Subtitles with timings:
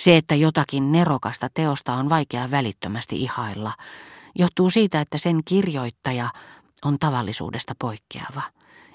[0.00, 3.72] Se, että jotakin nerokasta teosta on vaikea välittömästi ihailla,
[4.38, 6.30] johtuu siitä, että sen kirjoittaja
[6.84, 8.42] on tavallisuudesta poikkeava,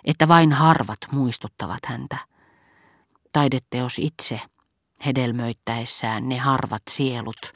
[0.06, 2.18] että vain harvat muistuttavat häntä.
[3.34, 4.42] Taideteos itse,
[5.06, 7.54] hedelmöittäessään ne harvat sielut,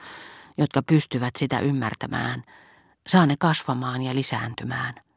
[0.58, 2.44] jotka pystyvät sitä ymmärtämään,
[3.08, 4.94] saa ne kasvamaan ja lisääntymään–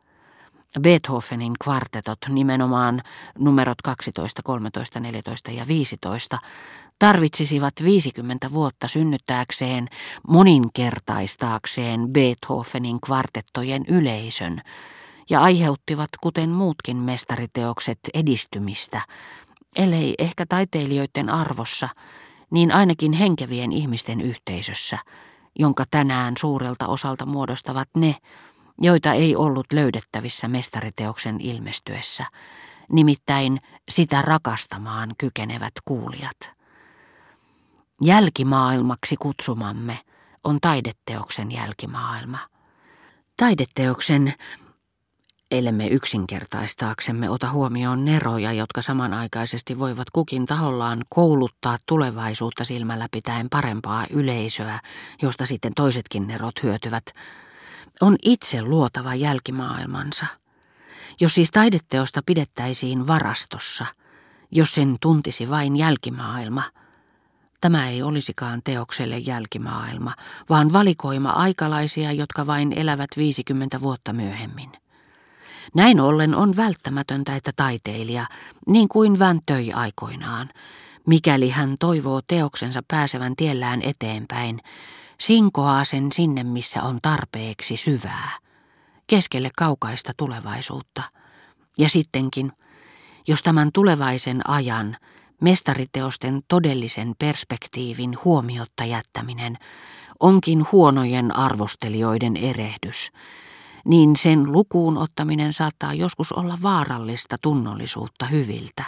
[0.81, 3.03] Beethovenin kvartetot, nimenomaan
[3.39, 6.39] numerot 12, 13, 14 ja 15,
[6.99, 9.89] tarvitsisivat 50 vuotta synnyttääkseen
[10.29, 14.61] moninkertaistaakseen Beethovenin kvartettojen yleisön
[15.31, 19.01] ja aiheuttivat, kuten muutkin mestariteokset, edistymistä,
[19.77, 21.89] ellei ehkä taiteilijoiden arvossa,
[22.51, 24.99] niin ainakin henkevien ihmisten yhteisössä,
[25.59, 28.17] jonka tänään suurelta osalta muodostavat ne,
[28.81, 32.25] joita ei ollut löydettävissä mestariteoksen ilmestyessä,
[32.93, 33.59] nimittäin
[33.89, 36.53] sitä rakastamaan kykenevät kuulijat.
[38.05, 39.99] Jälkimaailmaksi kutsumamme
[40.45, 42.39] on taideteoksen jälkimaailma.
[43.37, 44.35] Taideteoksen,
[45.51, 54.07] ellemme yksinkertaistaaksemme ota huomioon neroja, jotka samanaikaisesti voivat kukin tahollaan kouluttaa tulevaisuutta silmällä pitäen parempaa
[54.11, 54.81] yleisöä,
[55.23, 57.05] josta sitten toisetkin nerot hyötyvät,
[58.01, 60.27] on itse luotava jälkimaailmansa.
[61.21, 63.87] Jos siis taideteosta pidettäisiin varastossa,
[64.51, 66.63] jos sen tuntisi vain jälkimaailma,
[67.61, 70.15] tämä ei olisikaan teokselle jälkimaailma,
[70.51, 74.73] vaan valikoima aikalaisia, jotka vain elävät 50 vuotta myöhemmin.
[75.75, 78.27] Näin ollen on välttämätöntä, että taiteilija,
[78.67, 80.51] niin kuin Van töi aikoinaan,
[81.07, 84.61] mikäli hän toivoo teoksensa pääsevän tiellään eteenpäin,
[85.23, 88.31] sinkoaa sen sinne, missä on tarpeeksi syvää,
[89.07, 91.03] keskelle kaukaista tulevaisuutta.
[91.79, 92.53] Ja sittenkin,
[93.29, 94.97] jos tämän tulevaisen ajan,
[95.41, 99.59] mestariteosten todellisen perspektiivin huomiotta jättäminen
[100.21, 103.13] onkin huonojen arvostelijoiden erehdys,
[103.85, 108.85] niin sen lukuun ottaminen saattaa joskus olla vaarallista tunnollisuutta hyviltä.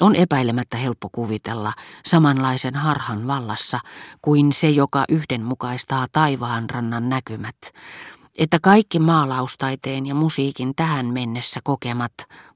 [0.00, 1.72] On epäilemättä helppo kuvitella
[2.06, 3.80] samanlaisen harhan vallassa
[4.22, 7.56] kuin se, joka yhdenmukaistaa taivaanrannan näkymät,
[8.38, 12.12] että kaikki maalaustaiteen ja musiikin tähän mennessä kokemat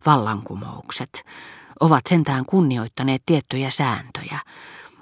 [0.06, 1.24] vallankumoukset
[1.80, 4.38] ovat sentään kunnioittaneet tiettyjä sääntöjä,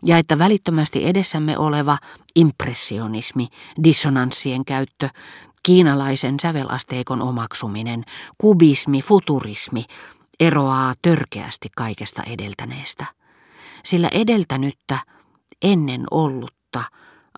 [0.04, 1.98] ja että välittömästi edessämme oleva
[2.36, 3.48] impressionismi,
[3.84, 5.08] dissonanssien käyttö,
[5.62, 8.04] kiinalaisen sävelasteikon omaksuminen,
[8.38, 9.84] kubismi, futurismi
[10.42, 13.06] eroaa törkeästi kaikesta edeltäneestä.
[13.84, 14.98] Sillä edeltänyttä,
[15.62, 16.82] ennen ollutta,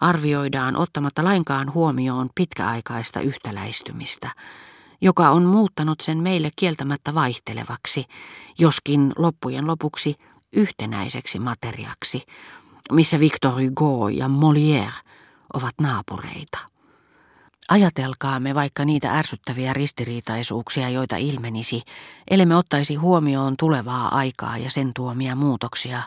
[0.00, 4.30] arvioidaan ottamatta lainkaan huomioon pitkäaikaista yhtäläistymistä,
[5.00, 8.04] joka on muuttanut sen meille kieltämättä vaihtelevaksi,
[8.58, 10.14] joskin loppujen lopuksi
[10.52, 12.22] yhtenäiseksi materiaksi,
[12.92, 15.08] missä Victor Hugo ja Molière
[15.54, 16.73] ovat naapureita.
[17.68, 21.82] Ajatelkaamme vaikka niitä ärsyttäviä ristiriitaisuuksia, joita ilmenisi,
[22.30, 26.02] ellemme ottaisi huomioon tulevaa aikaa ja sen tuomia muutoksia,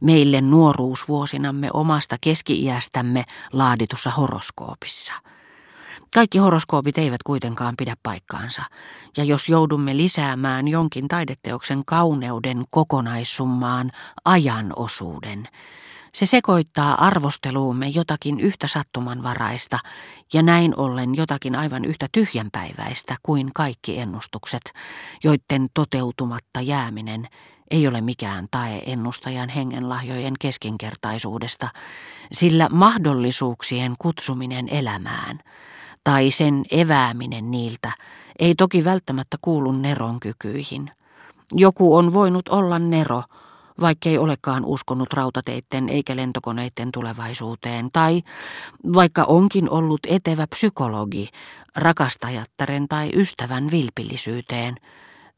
[0.00, 5.12] meille nuoruusvuosinamme omasta keski-iästämme laaditussa horoskoopissa.
[6.14, 8.62] Kaikki horoskoopit eivät kuitenkaan pidä paikkaansa,
[9.16, 13.90] ja jos joudumme lisäämään jonkin taideteoksen kauneuden kokonaissummaan
[14.24, 15.48] ajan osuuden,
[16.14, 19.78] se sekoittaa arvosteluumme jotakin yhtä sattumanvaraista
[20.32, 24.72] ja näin ollen jotakin aivan yhtä tyhjänpäiväistä kuin kaikki ennustukset,
[25.24, 27.28] joiden toteutumatta jääminen
[27.70, 31.68] ei ole mikään tae ennustajan hengenlahjojen keskinkertaisuudesta,
[32.32, 35.38] sillä mahdollisuuksien kutsuminen elämään
[36.04, 37.92] tai sen evääminen niiltä
[38.38, 40.90] ei toki välttämättä kuulu neron kykyihin.
[41.52, 43.22] Joku on voinut olla nero,
[43.80, 48.22] vaikkei olekaan uskonut rautateitten eikä lentokoneiden tulevaisuuteen, tai
[48.94, 51.28] vaikka onkin ollut etevä psykologi,
[51.76, 54.74] rakastajattaren tai ystävän vilpillisyyteen,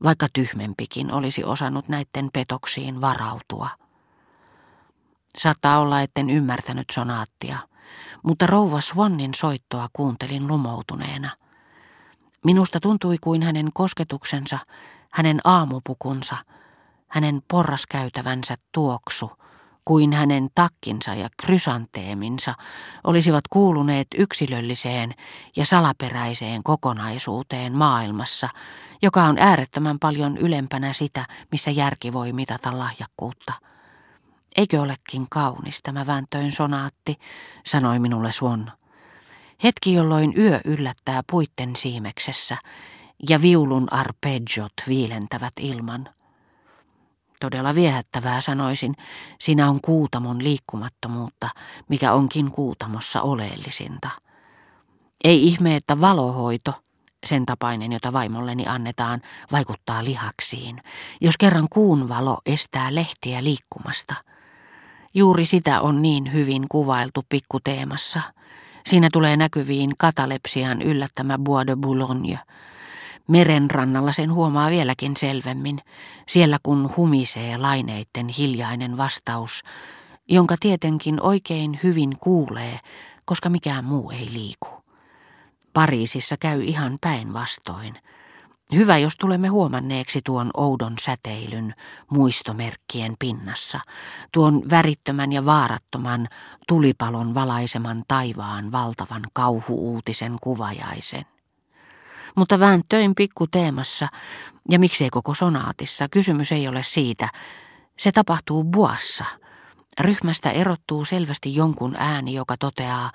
[0.03, 3.69] vaikka tyhmempikin olisi osannut näiden petoksiin varautua.
[5.39, 7.59] Saattaa olla, etten ymmärtänyt sonaattia,
[8.23, 11.31] mutta rouva Swannin soittoa kuuntelin lumoutuneena.
[12.45, 14.59] Minusta tuntui kuin hänen kosketuksensa,
[15.11, 16.37] hänen aamupukunsa–
[17.09, 19.31] hänen porraskäytävänsä tuoksu,
[19.85, 22.55] kuin hänen takkinsa ja krysanteeminsa
[23.05, 25.15] olisivat kuuluneet yksilölliseen
[25.57, 28.49] ja salaperäiseen kokonaisuuteen maailmassa,
[29.03, 33.53] joka on äärettömän paljon ylempänä sitä, missä järki voi mitata lahjakkuutta.
[34.57, 37.19] Eikö olekin kaunis tämä Väntöin sonaatti,
[37.67, 38.73] sanoi minulle Suon.
[39.65, 42.57] Hetki, jolloin yö yllättää puitten siimeksessä
[43.29, 46.09] ja viulun arpeggiot viilentävät ilman.
[47.41, 48.95] Todella viehättävää sanoisin,
[49.41, 51.49] siinä on kuutamon liikkumattomuutta,
[51.89, 54.09] mikä onkin kuutamossa oleellisinta.
[55.25, 56.73] Ei ihme, että valohoito,
[57.27, 59.21] sen tapainen, jota vaimolleni annetaan,
[59.53, 60.83] vaikuttaa lihaksiin,
[61.21, 64.15] jos kerran kuun valo estää lehtiä liikkumasta.
[65.15, 68.21] Juuri sitä on niin hyvin kuvailtu pikkuteemassa.
[68.87, 72.39] Siinä tulee näkyviin katalepsian yllättämä Bois de Boulogne–
[73.29, 75.81] Merenrannalla sen huomaa vieläkin selvemmin,
[76.29, 79.63] siellä kun humisee laineitten hiljainen vastaus,
[80.29, 82.79] jonka tietenkin oikein hyvin kuulee,
[83.25, 84.69] koska mikään muu ei liiku.
[85.73, 87.95] Pariisissa käy ihan päinvastoin.
[88.75, 91.75] Hyvä, jos tulemme huomanneeksi tuon oudon säteilyn
[92.11, 93.81] muistomerkkien pinnassa,
[94.33, 96.29] tuon värittömän ja vaarattoman
[96.69, 101.36] tulipalon valaiseman taivaan valtavan kauhuuutisen kuvajaisen.
[102.37, 104.09] Mutta vääntöin pikkuteemassa,
[104.71, 107.29] ja miksei koko sonaatissa, kysymys ei ole siitä.
[107.99, 109.25] Se tapahtuu buassa.
[110.01, 113.11] Ryhmästä erottuu selvästi jonkun ääni, joka toteaa,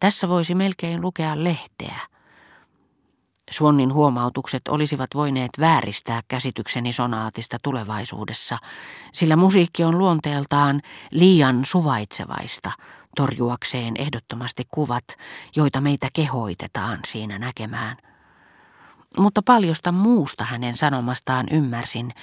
[0.00, 1.96] tässä voisi melkein lukea lehteä.
[3.50, 8.58] Suonnin huomautukset olisivat voineet vääristää käsitykseni sonaatista tulevaisuudessa,
[9.12, 10.80] sillä musiikki on luonteeltaan
[11.10, 12.70] liian suvaitsevaista,
[13.16, 15.04] torjuakseen ehdottomasti kuvat,
[15.56, 17.96] joita meitä kehoitetaan siinä näkemään.
[19.18, 22.14] Mutta paljosta muusta hänen sanomastaan ymmärsin,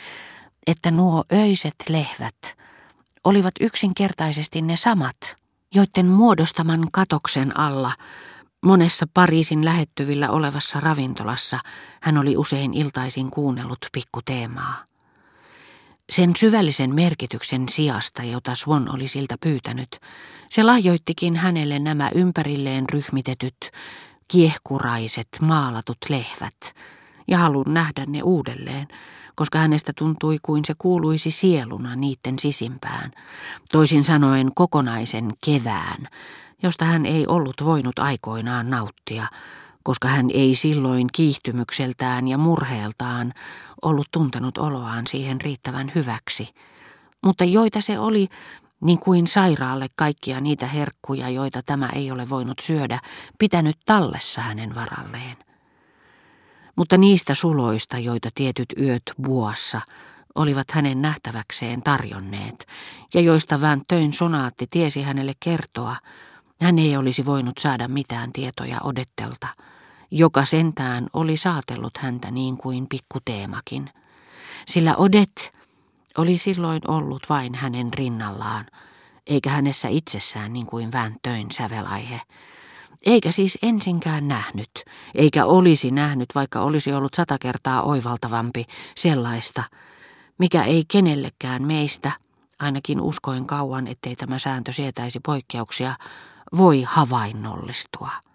[0.67, 2.57] että nuo öiset lehvät
[3.23, 5.17] olivat yksinkertaisesti ne samat,
[5.75, 7.91] joiden muodostaman katoksen alla
[8.65, 11.59] monessa Pariisin lähettyvillä olevassa ravintolassa
[12.01, 14.87] hän oli usein iltaisin kuunnellut pikkuteemaa.
[16.09, 19.99] Sen syvällisen merkityksen sijasta, jota Swan oli siltä pyytänyt,
[20.49, 23.71] se lahjoittikin hänelle nämä ympärilleen ryhmitetyt,
[24.27, 26.75] kiehkuraiset maalatut lehvät,
[27.27, 28.87] ja halun nähdä ne uudelleen,
[29.35, 33.11] koska hänestä tuntui kuin se kuuluisi sieluna niiden sisimpään,
[33.71, 36.07] toisin sanoen kokonaisen kevään,
[36.63, 39.27] josta hän ei ollut voinut aikoinaan nauttia,
[39.83, 43.33] koska hän ei silloin kiihtymykseltään ja murheeltaan
[43.81, 46.49] ollut tuntenut oloaan siihen riittävän hyväksi,
[47.25, 48.27] mutta joita se oli
[48.81, 52.99] niin kuin sairaalle kaikkia niitä herkkuja, joita tämä ei ole voinut syödä,
[53.39, 55.37] pitänyt tallessa hänen varalleen.
[56.75, 59.81] Mutta niistä suloista, joita tietyt yöt buossa
[60.35, 62.67] olivat hänen nähtäväkseen tarjonneet,
[63.13, 65.95] ja joista Töin sonaatti tiesi hänelle kertoa,
[66.61, 69.47] hän ei olisi voinut saada mitään tietoja Odettelta,
[70.11, 73.89] joka sentään oli saatellut häntä niin kuin pikkuteemakin.
[74.67, 75.56] Sillä Odet
[76.17, 78.65] oli silloin ollut vain hänen rinnallaan,
[79.27, 82.21] eikä hänessä itsessään niin kuin vääntöin sävelaihe.
[83.05, 84.71] Eikä siis ensinkään nähnyt,
[85.15, 88.65] eikä olisi nähnyt, vaikka olisi ollut sata kertaa oivaltavampi
[88.95, 89.63] sellaista,
[90.37, 92.11] mikä ei kenellekään meistä,
[92.59, 95.95] ainakin uskoin kauan, ettei tämä sääntö sietäisi poikkeuksia,
[96.57, 98.11] voi havainnollistua.